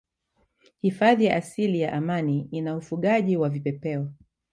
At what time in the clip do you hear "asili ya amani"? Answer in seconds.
1.35-2.47